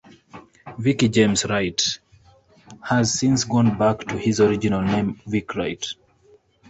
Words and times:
Vicki 0.79 1.09
James 1.09 1.45
Wright 1.45 1.99
has 2.81 3.13
since 3.19 3.43
gone 3.43 3.77
back 3.77 3.99
to 3.99 4.17
his 4.17 4.39
original 4.41 4.81
name, 4.81 5.21
Vick 5.27 5.53
Wright. 5.53 5.85